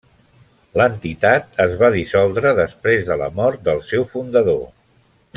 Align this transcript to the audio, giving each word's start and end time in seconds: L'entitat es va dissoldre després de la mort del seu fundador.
L'entitat 0.79 1.59
es 1.65 1.75
va 1.83 1.91
dissoldre 1.97 2.53
després 2.63 3.05
de 3.11 3.17
la 3.23 3.27
mort 3.41 3.61
del 3.71 3.83
seu 3.91 4.07
fundador. 4.15 4.65